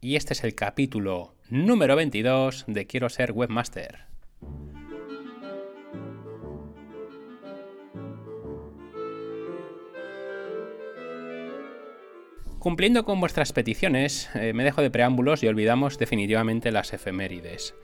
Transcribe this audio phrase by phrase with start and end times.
[0.00, 4.06] y este es el capítulo número 22 de Quiero ser webmaster.
[12.58, 17.74] Cumpliendo con vuestras peticiones, eh, me dejo de preámbulos y olvidamos definitivamente las efemérides.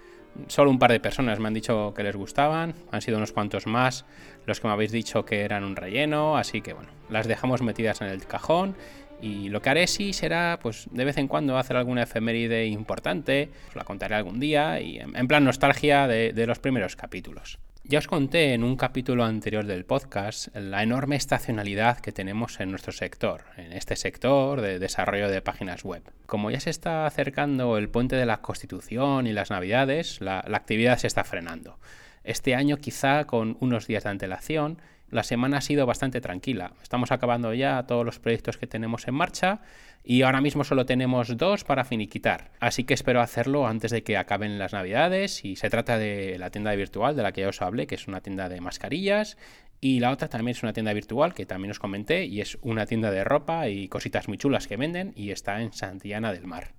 [0.49, 3.67] Solo un par de personas me han dicho que les gustaban, han sido unos cuantos
[3.67, 4.05] más
[4.45, 8.03] los que me habéis dicho que eran un relleno, así que bueno, las dejamos metidas
[8.03, 8.77] en el cajón
[9.21, 13.51] y lo que haré sí será, pues de vez en cuando hacer alguna efeméride importante,
[13.69, 17.59] os la contaré algún día y en plan nostalgia de los primeros capítulos.
[17.89, 22.71] Ya os conté en un capítulo anterior del podcast la enorme estacionalidad que tenemos en
[22.71, 26.03] nuestro sector, en este sector de desarrollo de páginas web.
[26.27, 30.99] Como ya se está acercando el puente de la Constitución y las Navidades, la, actividad
[30.99, 31.79] se está frenando.
[32.25, 36.73] Este año quizá con unos días de antelación, la semana ha sido bastante tranquila.
[36.83, 39.61] Estamos acabando ya todos los proyectos que tenemos en marcha
[40.05, 42.51] y ahora mismo solo tenemos dos para finiquitar.
[42.61, 46.51] Así que espero hacerlo antes de que acaben las navidades y se trata de la
[46.51, 49.37] tienda virtual de la que ya os hablé, que es una tienda de mascarillas
[49.81, 52.87] y la otra también es una tienda virtual que también os comenté y es una
[52.87, 56.73] tienda de ropa y cositas muy chulas que venden y está en Santillana del Mar.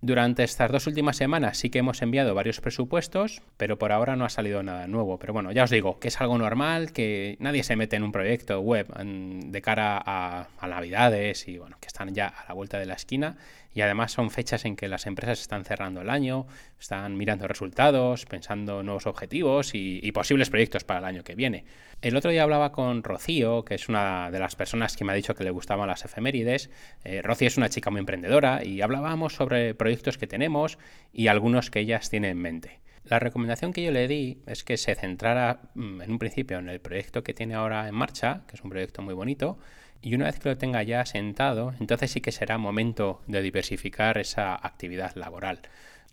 [0.00, 4.24] Durante estas dos últimas semanas sí que hemos enviado varios presupuestos, pero por ahora no
[4.24, 5.18] ha salido nada nuevo.
[5.18, 8.12] Pero bueno, ya os digo que es algo normal, que nadie se mete en un
[8.12, 12.78] proyecto web de cara a, a Navidades y bueno, que están ya a la vuelta
[12.78, 13.36] de la esquina
[13.78, 16.48] y además son fechas en que las empresas están cerrando el año,
[16.80, 21.64] están mirando resultados, pensando nuevos objetivos y, posibles proyectos para el año que viene.
[22.02, 25.14] El otro día hablaba con Rocío, que es una de las personas que me ha
[25.14, 26.70] dicho que le gustaban las efemérides.
[27.04, 29.87] Eh, Rocío es una chica muy emprendedora y hablábamos sobre proyectos
[30.18, 30.78] que tenemos
[31.12, 32.80] y algunos que ellas tienen en mente.
[33.04, 36.68] La recomendación que yo le di es que se centrara mm, en un principio en
[36.68, 39.58] el proyecto que tiene ahora en marcha, que es un proyecto muy bonito,
[40.02, 44.18] y una vez que lo tenga ya sentado, entonces sí que será momento de diversificar
[44.18, 45.60] esa actividad laboral.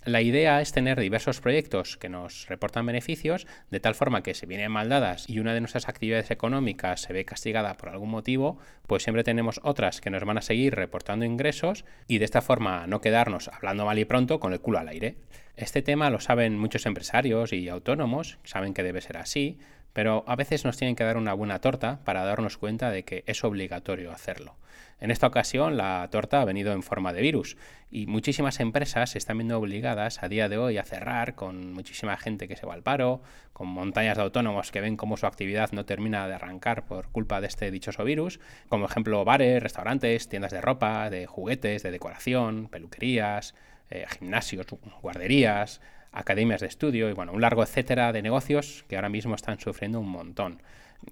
[0.06, 4.46] La idea es tener diversos proyectos que nos reportan beneficios, de tal forma que si
[4.46, 8.60] vienen mal dadas y una de nuestras actividades económicas se ve castigada por algún motivo,
[8.86, 12.86] pues siempre tenemos otras que nos van a seguir reportando ingresos y de esta forma
[12.86, 15.16] no quedarnos hablando mal y pronto con el culo al aire.
[15.56, 19.58] Este tema lo saben muchos empresarios y autónomos, saben que debe ser así,
[19.92, 23.24] pero a veces nos tienen que dar una buena torta para darnos cuenta de que
[23.26, 24.56] es obligatorio hacerlo.
[25.00, 27.58] En esta ocasión la torta ha venido en forma de virus
[27.92, 32.18] y muchísimas empresas se están viendo obligadas a día de hoy a cerrar con muchísima
[32.18, 33.22] gente que se va al paro,
[33.54, 37.42] con montañas de autónomos que ven cómo su actividad no termina de arrancar por culpa
[37.42, 42.68] de este dichoso virus, como ejemplo bares, restaurantes, tiendas de ropa, de juguetes, de decoración,
[42.68, 43.56] peluquerías,
[43.90, 44.66] eh, gimnasios,
[45.02, 45.82] guarderías,
[46.12, 50.00] academias de estudio y bueno, un largo etcétera de negocios que ahora mismo están sufriendo
[50.00, 50.62] un montón.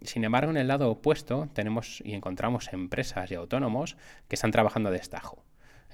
[0.02, 4.92] Sin embargo, en el lado opuesto tenemos y encontramos empresas y autónomos que están trabajando
[4.92, 5.44] de estajo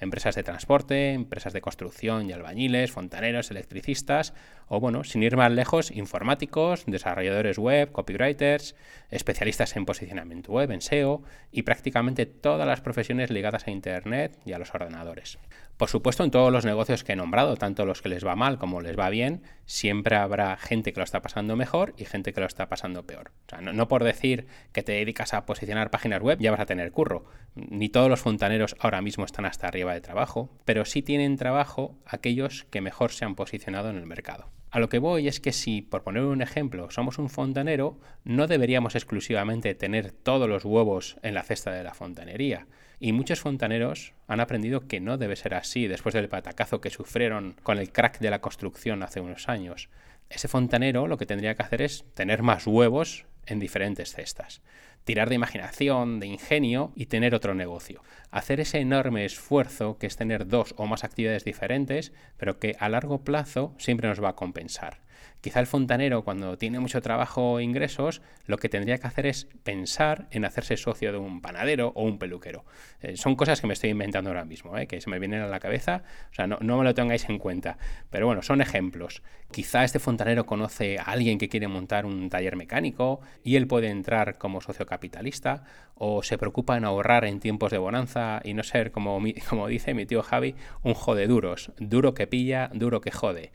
[0.00, 4.32] empresas de transporte, empresas de construcción y albañiles, fontaneros, electricistas,
[4.68, 8.74] o bueno, sin ir más lejos, informáticos, desarrolladores web, copywriters,
[9.10, 11.22] especialistas en posicionamiento web, en SEO,
[11.52, 15.38] y prácticamente todas las profesiones ligadas a Internet y a los ordenadores.
[15.80, 18.58] Por supuesto, en todos los negocios que he nombrado, tanto los que les va mal
[18.58, 22.40] como les va bien, siempre habrá gente que lo está pasando mejor y gente que
[22.42, 23.32] lo está pasando peor.
[23.46, 26.60] O sea, no, no por decir que te dedicas a posicionar páginas web ya vas
[26.60, 27.24] a tener curro.
[27.54, 31.96] Ni todos los fontaneros ahora mismo están hasta arriba de trabajo, pero sí tienen trabajo
[32.04, 34.50] aquellos que mejor se han posicionado en el mercado.
[34.70, 38.48] A lo que voy es que si, por poner un ejemplo, somos un fontanero, no
[38.48, 42.66] deberíamos exclusivamente tener todos los huevos en la cesta de la fontanería.
[43.00, 47.56] Y muchos fontaneros han aprendido que no debe ser así después del patacazo que sufrieron
[47.62, 49.88] con el crack de la construcción hace unos años.
[50.28, 54.60] Ese fontanero lo que tendría que hacer es tener más huevos en diferentes cestas
[55.04, 58.02] tirar de imaginación, de ingenio y tener otro negocio.
[58.30, 62.88] Hacer ese enorme esfuerzo que es tener dos o más actividades diferentes, pero que a
[62.88, 65.00] largo plazo siempre nos va a compensar.
[65.40, 69.46] Quizá el fontanero, cuando tiene mucho trabajo e ingresos, lo que tendría que hacer es
[69.62, 72.64] pensar en hacerse socio de un panadero o un peluquero.
[73.00, 75.46] Eh, son cosas que me estoy inventando ahora mismo, eh, que se me vienen a
[75.46, 77.78] la cabeza, o sea, no, no, me lo tengáis en cuenta.
[78.10, 79.22] Pero bueno, son ejemplos.
[79.50, 83.88] Quizá este fontanero conoce a alguien que quiere montar un taller mecánico y él puede
[83.88, 85.64] entrar como socio capitalista,
[85.94, 89.94] o se preocupa en ahorrar en tiempos de bonanza y no ser, como, como dice
[89.94, 93.52] mi tío Javi, un jode duros, duro que pilla, duro que jode.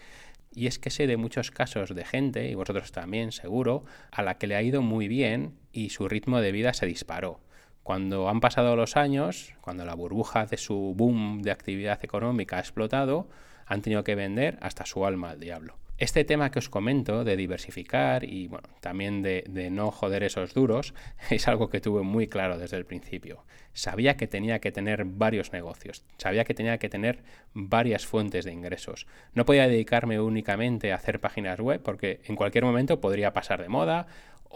[0.56, 4.38] Y es que sé de muchos casos de gente, y vosotros también seguro, a la
[4.38, 7.42] que le ha ido muy bien y su ritmo de vida se disparó.
[7.84, 12.62] Cuando han pasado los años, cuando la burbuja de su boom de actividad económica ha
[12.62, 13.28] explotado,
[13.66, 15.76] han tenido que vender hasta su alma al diablo.
[15.98, 20.54] Este tema que os comento de diversificar y bueno, también de, de, no joder esos
[20.54, 20.94] duros
[21.30, 23.46] es algo que tuve muy claro desde el principio.
[23.72, 28.52] Sabía que tenía que tener varios negocios, sabía que tenía que tener varias fuentes de
[28.52, 29.08] ingresos.
[29.34, 33.70] No podía dedicarme únicamente a hacer páginas web porque en cualquier momento podría pasar de
[33.70, 34.08] moda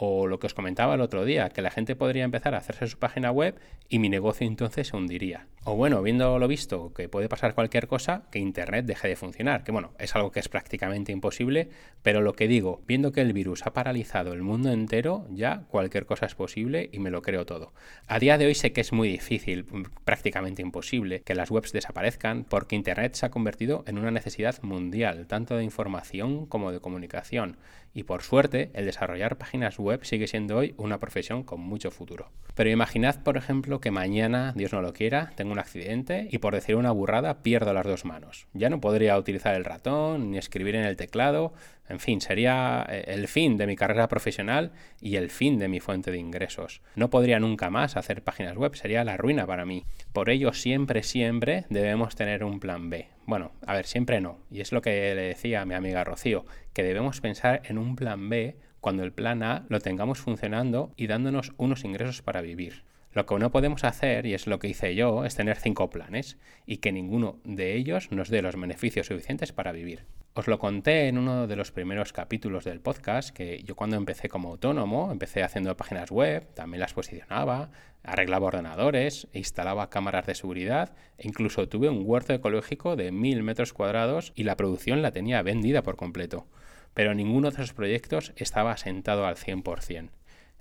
[0.01, 2.87] o lo que os comentaba el otro día, que la gente podría empezar a hacerse
[2.87, 3.59] su página web
[3.89, 5.47] y mi negocio entonces se hundiría.
[5.65, 9.65] O bueno, viendo lo visto, que puede pasar cualquier cosa, que Internet deje de funcionar,
[9.65, 11.69] que bueno, es algo que es prácticamente imposible,
[12.01, 16.05] pero lo que digo, viendo que el virus ha paralizado el mundo entero, ya cualquier
[16.05, 17.73] cosa es posible y me lo creo todo.
[18.07, 19.65] A día de hoy sé que es muy difícil,
[20.05, 25.27] prácticamente imposible, que las webs desaparezcan porque Internet se ha convertido en una necesidad mundial,
[25.27, 27.57] tanto de información como de comunicación.
[27.93, 32.29] Y por suerte, el desarrollar páginas web sigue siendo hoy una profesión con mucho futuro.
[32.55, 36.53] Pero imaginad, por ejemplo, que mañana, Dios no lo quiera, tengo un accidente y por
[36.53, 38.47] decir una burrada pierdo las dos manos.
[38.53, 41.53] Ya no podría utilizar el ratón ni escribir en el teclado.
[41.89, 44.71] En fin, sería eh, el fin de mi carrera profesional
[45.01, 46.81] y el fin de mi fuente de ingresos.
[46.95, 49.85] No podría nunca más hacer páginas web, sería la ruina para mí.
[50.13, 53.07] Por ello, siempre, siempre debemos tener un plan B.
[53.25, 54.39] Bueno, a ver, siempre no.
[54.51, 57.95] Y es lo que le decía a mi amiga Rocío, que debemos pensar en un
[57.95, 62.83] plan B cuando el plan A lo tengamos funcionando y dándonos unos ingresos para vivir.
[63.11, 66.37] Lo que no podemos hacer, y es lo que hice yo, es tener cinco planes
[66.67, 70.05] y que ninguno de ellos nos dé los beneficios suficientes para vivir.
[70.39, 74.29] Os lo conté en uno de los primeros capítulos del podcast, que yo cuando empecé
[74.29, 77.71] como autónomo, empecé haciendo páginas web, también las posicionaba,
[78.03, 83.73] arreglaba ordenadores, instalaba cámaras de seguridad e incluso tuve un huerto ecológico de mil metros
[83.73, 86.47] cuadrados y la producción la tenía vendida por completo.
[86.93, 90.09] Pero ninguno de esos proyectos estaba asentado al 100%.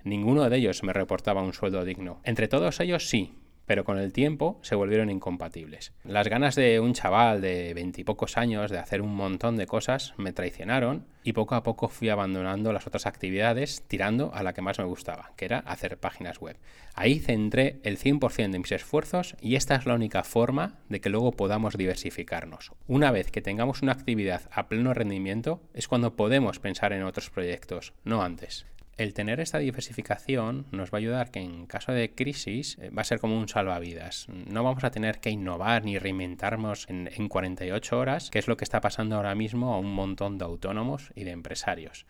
[0.03, 2.19] Ninguno de ellos me reportaba un sueldo digno.
[2.25, 3.38] Entre todos ellos sí,
[3.69, 5.93] pero con el tiempo se volvieron incompatibles.
[6.03, 10.33] Las ganas de un chaval de veintipocos años de hacer un montón de cosas me
[10.33, 14.79] traicionaron y poco a poco fui abandonando las otras actividades tirando a la que más
[14.79, 16.57] me gustaba, que era hacer páginas web.
[16.95, 21.11] Ahí centré el 100% de mis esfuerzos y esta es la única forma de que
[21.11, 22.71] luego podamos diversificarnos.
[22.87, 27.29] Una vez que tengamos una actividad a pleno rendimiento es cuando podemos pensar en otros
[27.29, 28.65] proyectos, no antes
[28.99, 33.01] el tener esta diversificación nos va a ayudar que en caso de crisis eh, va
[33.01, 34.27] a ser como un salvavidas.
[34.29, 38.57] No vamos a tener que innovar ni reinventarnos en, en 48 horas, que es lo
[38.57, 42.05] que está pasando ahora mismo a un montón de autónomos y de empresarios.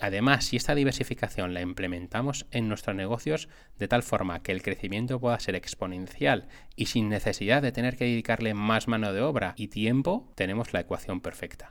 [0.00, 3.48] Además, si esta diversificación la implementamos en nuestros negocios
[3.78, 8.06] de tal forma que el crecimiento pueda ser exponencial y sin necesidad de tener que
[8.06, 11.70] dedicarle más mano de obra y tiempo, tenemos la ecuación perfecta.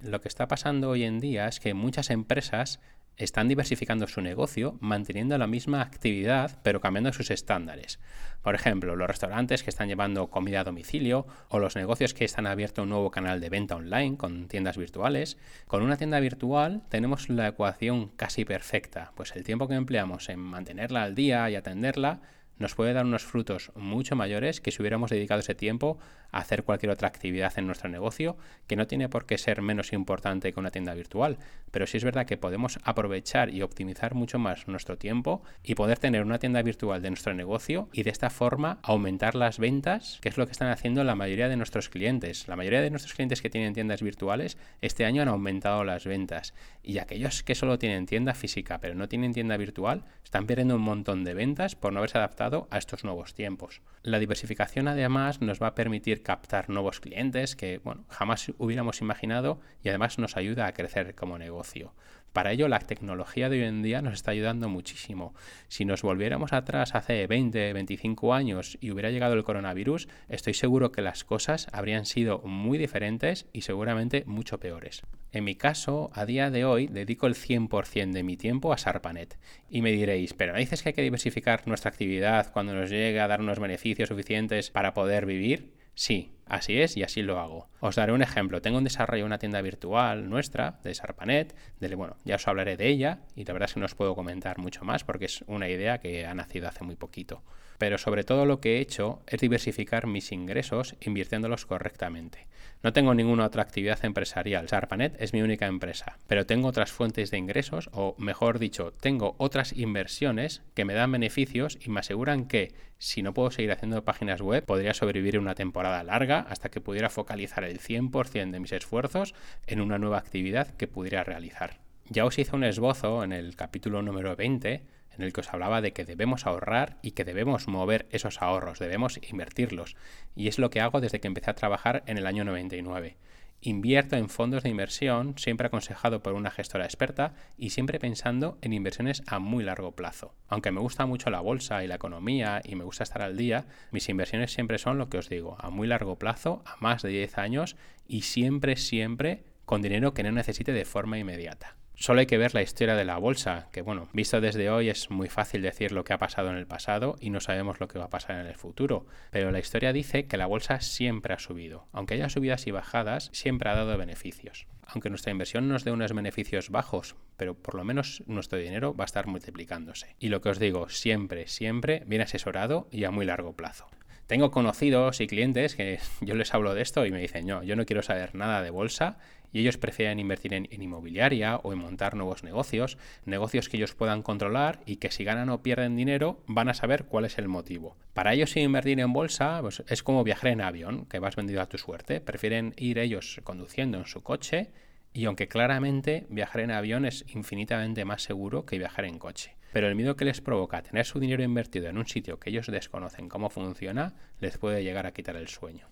[0.00, 2.80] Lo que está pasando hoy en día es que muchas empresas
[3.24, 8.00] están diversificando su negocio manteniendo la misma actividad pero cambiando sus estándares.
[8.42, 12.46] Por ejemplo, los restaurantes que están llevando comida a domicilio o los negocios que están
[12.46, 15.36] abierto un nuevo canal de venta online con tiendas virtuales.
[15.66, 20.38] Con una tienda virtual tenemos la ecuación casi perfecta, pues el tiempo que empleamos en
[20.38, 22.20] mantenerla al día y atenderla
[22.60, 25.98] nos puede dar unos frutos mucho mayores que si hubiéramos dedicado ese tiempo
[26.30, 28.36] a hacer cualquier otra actividad en nuestro negocio,
[28.68, 31.38] que no tiene por qué ser menos importante que una tienda virtual,
[31.70, 35.98] pero sí es verdad que podemos aprovechar y optimizar mucho más nuestro tiempo y poder
[35.98, 40.28] tener una tienda virtual de nuestro negocio y de esta forma aumentar las ventas, que
[40.28, 42.46] es lo que están haciendo la mayoría de nuestros clientes.
[42.46, 46.52] La mayoría de nuestros clientes que tienen tiendas virtuales este año han aumentado las ventas
[46.82, 50.82] y aquellos que solo tienen tienda física pero no tienen tienda virtual están perdiendo un
[50.82, 53.82] montón de ventas por no haberse adaptado a estos nuevos tiempos.
[54.02, 59.60] La diversificación además nos va a permitir captar nuevos clientes que bueno, jamás hubiéramos imaginado
[59.82, 61.92] y además nos ayuda a crecer como negocio.
[62.32, 65.34] Para ello la tecnología de hoy en día nos está ayudando muchísimo.
[65.66, 70.92] Si nos volviéramos atrás hace 20, 25 años y hubiera llegado el coronavirus, estoy seguro
[70.92, 75.02] que las cosas habrían sido muy diferentes y seguramente mucho peores.
[75.32, 79.36] En mi caso, a día de hoy, dedico el 100% de mi tiempo a Sarpanet.
[79.68, 83.20] Y me diréis, pero ¿no dices que hay que diversificar nuestra actividad cuando nos llegue
[83.20, 85.79] a dar unos beneficios suficientes para poder vivir?
[86.00, 87.68] Sí, Así es y así lo hago.
[87.78, 88.60] Os daré un ejemplo.
[88.60, 91.54] Tengo un desarrollo de una tienda virtual nuestra, de Sarpanet.
[91.78, 94.16] De, bueno, ya os hablaré de ella y la verdad es que no os puedo
[94.16, 97.44] comentar mucho más porque es una idea que ha nacido hace muy poquito.
[97.78, 102.48] Pero sobre todo lo que he hecho es diversificar mis ingresos invirtiéndolos correctamente.
[102.82, 104.66] No tengo ninguna otra actividad empresarial.
[104.66, 109.34] Sarpanet es mi única empresa, pero tengo otras fuentes de ingresos, o mejor dicho, tengo
[109.36, 114.02] otras inversiones que me dan beneficios y me aseguran que, si no puedo seguir haciendo
[114.02, 118.72] páginas web, podría sobrevivir una temporada larga hasta que pudiera focalizar el 100% de mis
[118.72, 119.34] esfuerzos
[119.66, 121.80] en una nueva actividad que pudiera realizar.
[122.08, 124.82] Ya os hice un esbozo en el capítulo número 20
[125.16, 128.78] en el que os hablaba de que debemos ahorrar y que debemos mover esos ahorros,
[128.78, 129.96] debemos invertirlos.
[130.34, 133.16] Y es lo que hago desde que empecé a trabajar en el año 99.
[133.62, 138.72] Invierto en fondos de inversión, siempre aconsejado por una gestora experta y siempre pensando en
[138.72, 140.34] inversiones a muy largo plazo.
[140.48, 143.66] Aunque me gusta mucho la bolsa y la economía y me gusta estar al día,
[143.90, 147.10] mis inversiones siempre son lo que os digo, a muy largo plazo, a más de
[147.10, 147.76] 10 años
[148.08, 151.76] y siempre, siempre con dinero que no necesite de forma inmediata.
[152.00, 155.10] Solo hay que ver la historia de la bolsa, que bueno, visto desde hoy es
[155.10, 157.98] muy fácil decir lo que ha pasado en el pasado y no sabemos lo que
[157.98, 161.38] va a pasar en el futuro, pero la historia dice que la bolsa siempre ha
[161.38, 161.88] subido.
[161.92, 164.66] Aunque haya subidas y bajadas, siempre ha dado beneficios.
[164.86, 169.04] Aunque nuestra inversión nos dé unos beneficios bajos, pero por lo menos nuestro dinero va
[169.04, 170.16] a estar multiplicándose.
[170.18, 173.88] Y lo que os digo, siempre, siempre bien asesorado y a muy largo plazo.
[174.30, 177.74] Tengo conocidos y clientes que yo les hablo de esto y me dicen, no, yo
[177.76, 179.18] no quiero saber nada de bolsa
[179.52, 184.22] y ellos prefieren invertir en, inmobiliaria o en montar nuevos negocios, negocios que ellos puedan
[184.22, 187.96] controlar y que si ganan o pierden dinero van a saber cuál es el motivo.
[188.14, 191.66] Para ellos invertir en bolsa pues, es como viajar en avión, que vas vendido a
[191.66, 192.20] tu suerte.
[192.20, 194.70] Prefieren ir ellos conduciendo en su coche
[195.12, 199.56] y aunque claramente viajar en avión es infinitamente más seguro que viajar en coche.
[199.72, 202.66] Pero el miedo que les provoca tener su dinero invertido en un sitio que ellos
[202.66, 205.89] desconocen cómo funciona les puede llegar a quitar el sueño.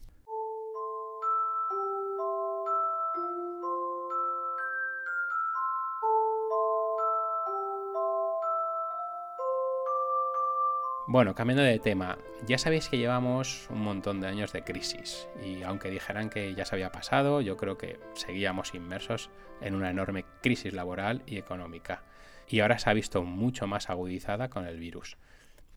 [11.11, 15.63] Bueno, cambiando de tema, ya sabéis que llevamos un montón de años de crisis y
[15.63, 19.31] aunque dijeran que ya se había pasado, yo creo que seguíamos inmersos
[19.63, 22.03] en una enorme crisis laboral y económica
[22.47, 25.17] y ahora se ha visto mucho más agudizada con el virus.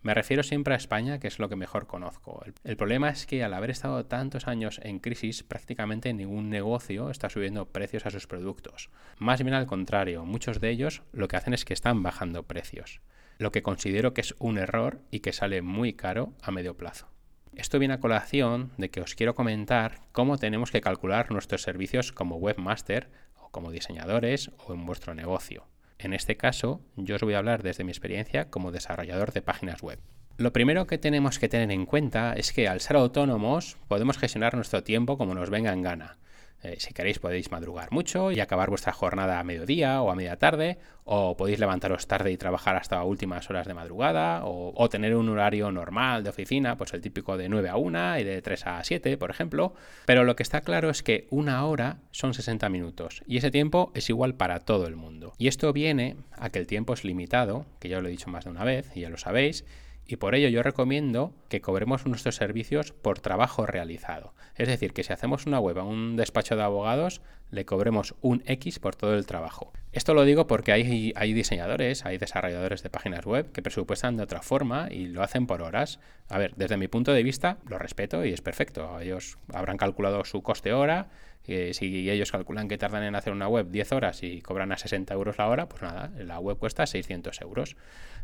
[0.01, 2.43] Me refiero siempre a España, que es lo que mejor conozco.
[2.65, 7.29] El, problema es que al haber estado tantos años en crisis, prácticamente ningún negocio está
[7.29, 8.89] subiendo precios a sus productos.
[9.17, 12.99] Más bien al contrario, muchos de ellos lo que hacen es que están bajando precios
[13.41, 17.07] lo que considero que es un error y que sale muy caro a medio plazo.
[17.55, 22.11] Esto viene a colación de que os quiero comentar cómo tenemos que calcular nuestros servicios
[22.11, 25.67] como webmaster o como diseñadores o en vuestro negocio.
[25.97, 29.81] En este caso, yo os voy a hablar desde mi experiencia como desarrollador de páginas
[29.81, 29.99] web.
[30.37, 34.55] Lo primero que tenemos que tener en cuenta es que al ser autónomos podemos gestionar
[34.55, 36.17] nuestro tiempo como nos venga en gana.
[36.63, 40.37] Eh, si queréis podéis madrugar mucho y acabar vuestra jornada a mediodía o a media
[40.37, 45.29] tarde, o podéis levantaros tarde y trabajar hasta últimas horas de madrugada, o, tener un
[45.29, 48.83] horario normal de oficina, pues el típico de 9 a 1 y de 3 a
[48.83, 49.73] 7, por ejemplo.
[50.05, 53.91] Pero lo que está claro es que una hora son 60 minutos y ese tiempo
[53.95, 55.33] es igual para todo el mundo.
[55.37, 58.29] Y esto viene a que el tiempo es limitado, que ya os lo he dicho
[58.29, 59.65] más de una vez y ya lo sabéis,
[60.05, 64.33] y por ello yo recomiendo que cobremos nuestros servicios por trabajo realizado.
[64.55, 68.43] Es decir, que si hacemos una web a un despacho de abogados, le cobremos un
[68.45, 69.71] X por todo el trabajo.
[69.91, 74.23] Esto lo digo porque hay, hay diseñadores, hay desarrolladores de páginas web que presupuestan de
[74.23, 75.99] otra forma y lo hacen por horas.
[76.29, 78.99] A ver, desde mi punto de vista lo respeto y es perfecto.
[78.99, 81.09] Ellos habrán calculado su coste hora
[81.43, 85.13] si ellos calculan que tardan en hacer una web 10 horas y cobran a 60
[85.13, 87.75] euros la hora, pues nada, la web cuesta 600 euros.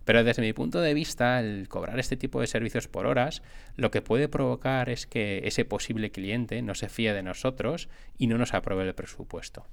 [0.07, 3.43] Pero desde mi punto de vista, el cobrar este tipo de servicios por horas,
[3.75, 8.27] lo que puede provocar es que ese posible cliente no se fíe de nosotros y
[8.27, 9.65] no nos apruebe el presupuesto.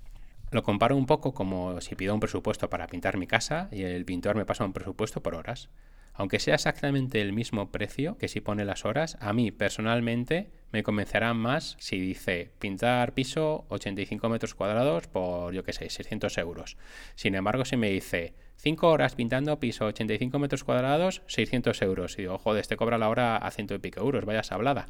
[0.51, 4.05] Lo comparo un poco como si pido un presupuesto para pintar mi casa y el
[4.05, 5.69] pintor me pasa un presupuesto por horas.
[6.15, 10.83] Aunque sea exactamente el mismo precio que si pone las horas, a mí personalmente me
[10.83, 16.77] convencerá más si dice pintar piso 85 metros cuadrados por, yo qué sé, 600 euros.
[17.15, 22.19] Sin embargo, si me dice 5 horas pintando piso 85 metros cuadrados, 600 euros.
[22.19, 24.87] Y digo, joder, este cobra la hora a ciento y pico euros, vaya sablada.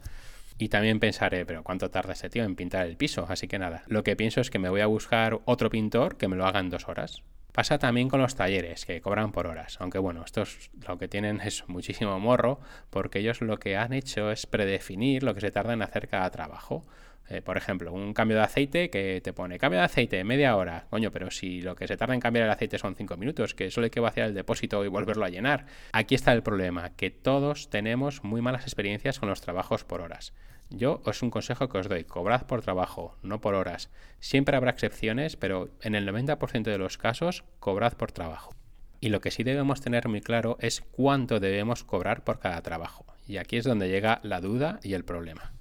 [0.59, 3.27] Y también pensaré, pero ¿cuánto tarda ese tío en pintar el piso?
[3.29, 6.29] Así que nada, lo que pienso es que me voy a buscar otro pintor que
[6.29, 7.23] me lo haga en dos horas.
[7.55, 9.77] Pasa también con los talleres, que cobran por horas.
[9.81, 12.59] Aunque bueno, estos lo que tienen es muchísimo morro,
[12.91, 16.31] porque ellos lo que han hecho es predefinir lo que se tarda en hacer cada
[16.31, 16.85] trabajo.
[17.29, 20.87] Eh, por ejemplo, un cambio de aceite que te pone cambio de aceite, media hora.
[20.91, 23.71] Coño, pero si lo que se tarda en cambiar el aceite son cinco minutos, que
[23.71, 25.67] solo hay que vaciar el depósito y volverlo a llenar.
[25.93, 30.35] Aquí está el problema, que todos tenemos muy malas experiencias con los trabajos por horas.
[30.71, 33.91] Yo es un consejo que os doy, cobrad por trabajo, no por horas.
[34.19, 38.55] Siempre habrá excepciones, pero en el 90% de los casos, cobrad por trabajo.
[39.01, 43.05] Y lo que sí debemos tener muy claro es cuánto debemos cobrar por cada trabajo.
[43.27, 45.53] Y aquí es donde llega la duda y el problema.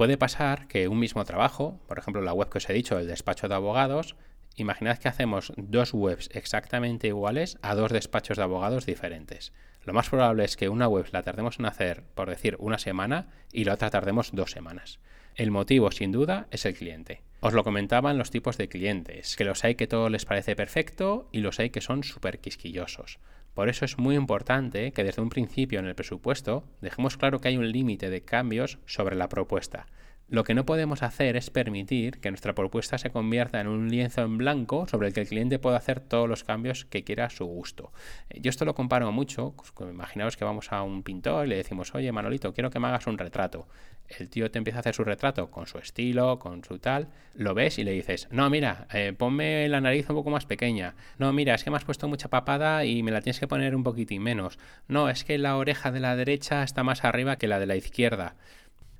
[0.00, 3.06] Puede pasar que un mismo trabajo, por ejemplo la web que os he dicho, el
[3.06, 4.16] despacho de abogados,
[4.56, 9.52] imaginad que hacemos dos webs exactamente iguales a dos despachos de abogados diferentes.
[9.84, 13.28] Lo más probable es que una web la tardemos en hacer, por decir, una semana
[13.52, 15.00] y la otra tardemos dos semanas.
[15.34, 17.20] El motivo, sin duda, es el cliente.
[17.40, 21.28] Os lo comentaban los tipos de clientes, que los hay que todo les parece perfecto
[21.30, 23.18] y los hay que son súper quisquillosos.
[23.60, 27.48] Por eso es muy importante que desde un principio en el presupuesto dejemos claro que
[27.48, 29.86] hay un límite de cambios sobre la propuesta.
[30.30, 34.22] Lo que no podemos hacer es permitir que nuestra propuesta se convierta en un lienzo
[34.22, 37.30] en blanco sobre el que el cliente pueda hacer todos los cambios que quiera a
[37.30, 37.92] su gusto.
[38.28, 41.56] Eh, yo esto lo comparo mucho, pues, imaginaos que vamos a un pintor y le
[41.56, 43.66] decimos, oye Manolito, quiero que me hagas un retrato.
[44.06, 47.52] El tío te empieza a hacer su retrato con su estilo, con su tal, lo
[47.52, 50.94] ves y le dices, no, mira, eh, ponme la nariz un poco más pequeña.
[51.18, 53.74] No, mira, es que me has puesto mucha papada y me la tienes que poner
[53.74, 54.60] un poquitín menos.
[54.86, 57.74] No, es que la oreja de la derecha está más arriba que la de la
[57.74, 58.36] izquierda.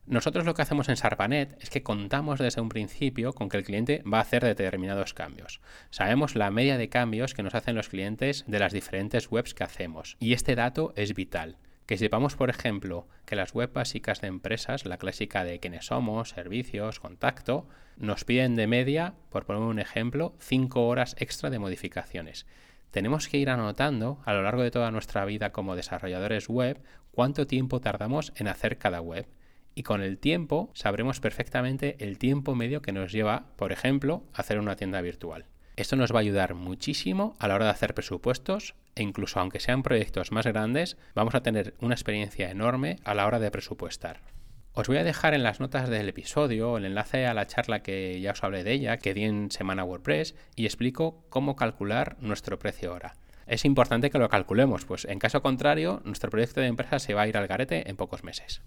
[0.07, 3.65] Nosotros lo que hacemos en Sarpanet es que contamos desde un principio con que el
[3.65, 5.61] cliente va a hacer determinados cambios.
[5.91, 9.65] Sabemos la media de cambios que nos hacen los clientes de las diferentes webs que
[9.65, 10.17] hacemos.
[10.19, 11.59] Y este dato es vital.
[11.87, 16.31] Que sepamos, por ejemplo, que las web básicas de empresas, la clásica de quiénes somos,
[16.31, 22.47] servicios, contacto, nos piden de media, por poner un ejemplo, 5 horas extra de modificaciones.
[22.91, 26.81] Tenemos que ir anotando a lo largo de toda nuestra vida como desarrolladores web
[27.13, 29.27] cuánto tiempo tardamos en hacer cada web
[29.75, 34.59] y con el tiempo sabremos perfectamente el tiempo medio que nos lleva, por ejemplo, hacer
[34.59, 35.47] una tienda virtual.
[35.77, 39.61] Esto nos va a ayudar muchísimo a la hora de hacer presupuestos e incluso aunque
[39.61, 44.21] sean proyectos más grandes, vamos a tener una experiencia enorme a la hora de presupuestar.
[44.73, 48.21] Os voy a dejar en las notas del episodio el enlace a la charla que
[48.21, 52.59] ya os hablé de ella, que di en Semana WordPress, y explico cómo calcular nuestro
[52.59, 53.15] precio hora.
[53.47, 57.23] Es importante que lo calculemos, pues en caso contrario, nuestro proyecto de empresa se va
[57.23, 58.63] a ir al garete en pocos meses.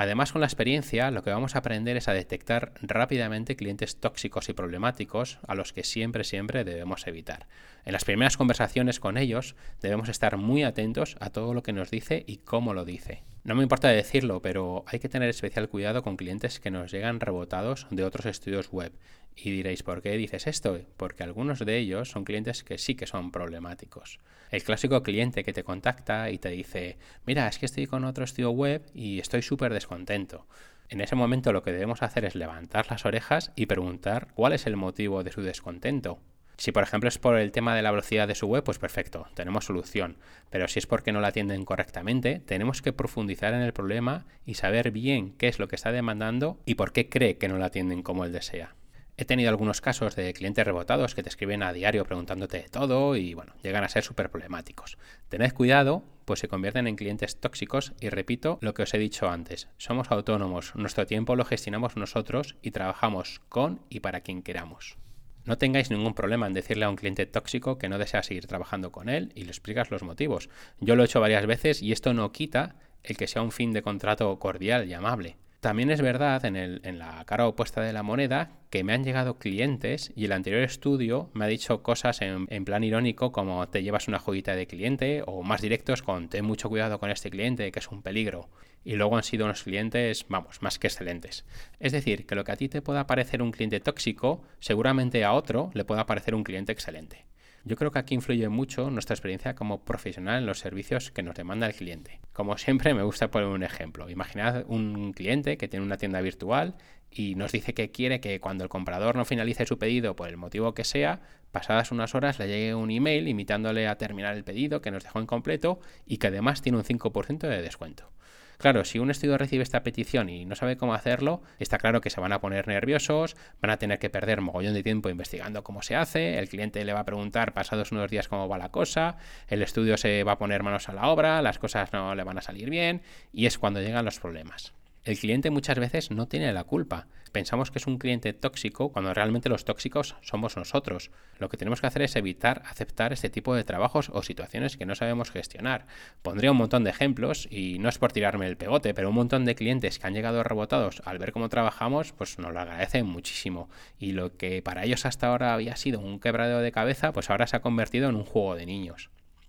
[0.00, 4.48] Además, con la experiencia, lo que vamos a aprender es a detectar rápidamente clientes tóxicos
[4.48, 7.48] y problemáticos a los que siempre, siempre debemos evitar.
[7.84, 11.90] En las primeras conversaciones con ellos, debemos estar muy atentos a todo lo que nos
[11.90, 13.24] dice y cómo lo dice.
[13.48, 17.18] No me importa decirlo, pero hay que tener especial cuidado con clientes que nos llegan
[17.18, 18.92] rebotados de otros estudios web
[19.34, 20.78] y diréis, ¿por qué dices esto?
[20.98, 24.18] Porque algunos de ellos son clientes que sí que son problemáticos.
[24.50, 28.24] El clásico cliente que te contacta y te dice, mira, es que estoy con otro
[28.24, 30.46] estudio web y estoy súper descontento.
[30.90, 34.66] En ese momento lo que debemos hacer es levantar las orejas y preguntar cuál es
[34.66, 36.20] el motivo de su descontento.
[36.58, 39.28] Si por ejemplo es por el tema de la velocidad de su web, pues perfecto,
[39.34, 40.18] tenemos solución.
[40.50, 44.54] Pero si es porque no la atienden correctamente, tenemos que profundizar en el problema y
[44.54, 47.66] saber bien qué es lo que está demandando y por qué cree que no la
[47.66, 48.74] atienden como él desea.
[49.16, 53.14] He tenido algunos casos de clientes rebotados que te escriben a diario preguntándote de todo
[53.14, 54.98] y bueno, llegan a ser súper problemáticos.
[55.28, 59.30] Tened cuidado, pues se convierten en clientes tóxicos y repito lo que os he dicho
[59.30, 64.98] antes, somos autónomos, nuestro tiempo lo gestionamos nosotros y trabajamos con y para quien queramos.
[65.44, 68.92] No tengáis ningún problema en decirle a un cliente tóxico que no desea seguir trabajando
[68.92, 70.50] con él y le explicas los motivos.
[70.80, 73.72] Yo lo he hecho varias veces y esto no quita el que sea un fin
[73.72, 75.36] de contrato cordial y amable.
[75.60, 80.12] También es verdad, en, la cara opuesta de la moneda, que me han llegado clientes
[80.14, 84.06] y el anterior estudio me ha dicho cosas en, en, plan irónico como te llevas
[84.06, 87.78] una joyita de cliente o más directos con ten mucho cuidado con este cliente que
[87.80, 88.48] es un peligro.
[88.84, 91.44] Y luego han sido unos clientes, vamos, más que excelentes.
[91.78, 95.32] Es decir, que lo que a ti te pueda parecer un cliente tóxico, seguramente a
[95.32, 97.26] otro le pueda parecer un cliente excelente.
[97.64, 101.34] Yo creo que aquí influye mucho nuestra experiencia como profesional en los servicios que nos
[101.34, 102.20] demanda el cliente.
[102.32, 104.08] Como siempre, me gusta poner un ejemplo.
[104.08, 106.76] Imaginad un cliente que tiene una tienda virtual
[107.10, 110.36] y nos dice que quiere que cuando el comprador no finalice su pedido por el
[110.36, 114.80] motivo que sea, pasadas unas horas le llegue un email invitándole a terminar el pedido
[114.80, 118.10] que nos dejó incompleto y que además tiene un 5% de descuento.
[118.58, 122.10] Claro, si un estudio recibe esta petición y no sabe cómo hacerlo, está claro que
[122.10, 125.80] se van a poner nerviosos, van a tener que perder mogollón de tiempo investigando cómo
[125.80, 129.16] se hace, el cliente le va a preguntar pasados unos días cómo va la cosa,
[129.46, 132.38] el estudio se va a poner manos a la obra, las cosas no le van
[132.38, 133.00] a salir bien
[133.32, 134.72] y es cuando llegan los problemas.
[135.08, 137.06] El cliente muchas veces no tiene la culpa.
[137.32, 141.10] Pensamos que es un cliente tóxico cuando realmente los tóxicos somos nosotros.
[141.38, 144.84] Lo que tenemos que hacer es evitar aceptar este tipo de trabajos o situaciones que
[144.84, 145.86] no sabemos gestionar.
[146.20, 149.46] Pondría un montón de ejemplos y no es por tirarme el pegote, pero un montón
[149.46, 153.70] de clientes que han llegado rebotados al ver cómo trabajamos, pues nos lo agradecen muchísimo.
[153.98, 157.46] Y lo que para ellos hasta ahora había sido un quebradero de cabeza, pues ahora
[157.46, 159.08] se ha convertido en un juego de niños.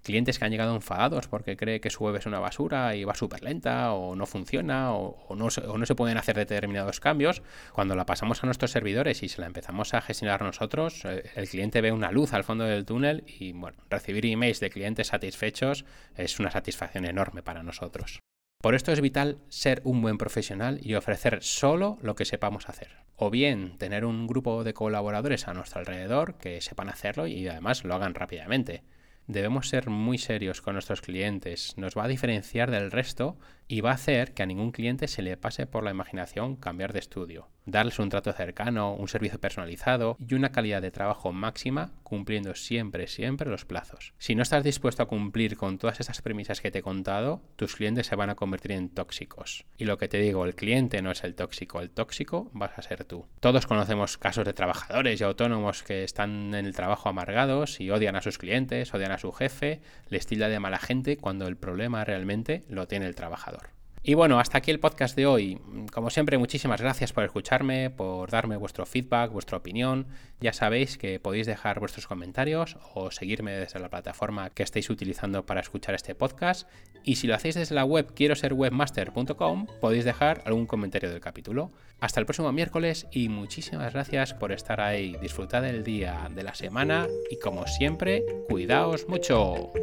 [0.10, 3.14] Clientes que han llegado enfadados porque cree que su web es una basura y va
[3.14, 7.44] súper lenta o no funciona o, no, no, se pueden hacer determinados cambios,
[7.74, 11.48] cuando la pasamos a nuestros servidores y se la empezamos a gestionar nosotros, eh, el
[11.48, 15.86] cliente ve una luz al fondo del túnel y bueno, recibir emails de clientes satisfechos
[16.18, 18.20] es una satisfacción enorme para nosotros.
[18.64, 22.98] Por esto es vital ser un buen profesional y ofrecer solo lo que sepamos hacer.
[23.16, 27.84] O bien tener un grupo de colaboradores a nuestro alrededor que sepan hacerlo y además
[27.84, 28.82] lo hagan rápidamente.
[29.30, 33.38] Debemos ser muy serios con nuestros clientes, nos va a diferenciar del resto
[33.68, 36.94] y va a hacer que a ningún cliente se le pase por la imaginación cambiar
[36.94, 41.92] de estudio darles un trato cercano, un servicio personalizado y una calidad de trabajo máxima
[42.04, 44.14] cumpliendo siempre, siempre los plazos.
[44.18, 47.76] Si no estás dispuesto a cumplir con todas estas premisas que te he contado, tus
[47.76, 49.66] clientes se van a convertir en tóxicos.
[49.78, 52.82] Y lo que te digo, el cliente no es el tóxico, el tóxico vas a
[52.82, 53.28] ser tú.
[53.40, 58.16] Todos conocemos casos de trabajadores y autónomos que están en el trabajo amargados y odian
[58.16, 62.04] a sus clientes, odian a su jefe, les tilda de mala gente cuando el problema
[62.04, 63.79] realmente lo tiene el trabajador.
[64.02, 65.60] Y bueno, hasta aquí el podcast de hoy.
[65.92, 70.08] Como siempre, muchísimas gracias por escucharme, por darme vuestro feedback, vuestra opinión.
[70.40, 75.46] Ya sabéis que podéis dejar vuestros comentarios o seguirme desde la plataforma que estéis utilizando
[75.46, 76.70] para escuchar este podcast.
[77.04, 81.20] Y si lo hacéis desde la web quiero ser webmaster.com, podéis dejar algún comentario del
[81.20, 81.72] capítulo.
[82.00, 85.18] Hasta el próximo miércoles y muchísimas gracias por estar ahí.
[85.22, 89.74] Disfrutad del día, de la semana y como siempre, cuidaos mucho.